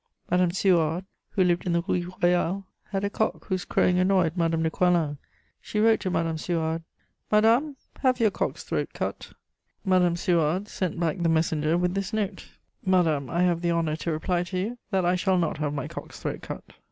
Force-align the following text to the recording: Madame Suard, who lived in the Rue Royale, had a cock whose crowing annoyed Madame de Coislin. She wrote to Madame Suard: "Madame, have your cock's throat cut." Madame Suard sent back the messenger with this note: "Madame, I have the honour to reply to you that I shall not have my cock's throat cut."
Madame 0.31 0.49
Suard, 0.49 1.05
who 1.29 1.43
lived 1.43 1.63
in 1.63 1.73
the 1.73 1.83
Rue 1.83 2.11
Royale, 2.23 2.65
had 2.85 3.03
a 3.03 3.09
cock 3.11 3.45
whose 3.45 3.65
crowing 3.65 3.99
annoyed 3.99 4.35
Madame 4.35 4.63
de 4.63 4.71
Coislin. 4.71 5.19
She 5.61 5.79
wrote 5.79 5.99
to 5.99 6.09
Madame 6.09 6.37
Suard: 6.39 6.81
"Madame, 7.31 7.75
have 7.99 8.19
your 8.19 8.31
cock's 8.31 8.63
throat 8.63 8.89
cut." 8.95 9.33
Madame 9.85 10.15
Suard 10.15 10.67
sent 10.67 10.99
back 10.99 11.17
the 11.19 11.29
messenger 11.29 11.77
with 11.77 11.93
this 11.93 12.13
note: 12.13 12.47
"Madame, 12.83 13.29
I 13.29 13.43
have 13.43 13.61
the 13.61 13.69
honour 13.69 13.95
to 13.97 14.11
reply 14.11 14.41
to 14.45 14.57
you 14.57 14.79
that 14.89 15.05
I 15.05 15.13
shall 15.15 15.37
not 15.37 15.59
have 15.59 15.71
my 15.71 15.87
cock's 15.87 16.19
throat 16.19 16.41
cut." 16.41 16.63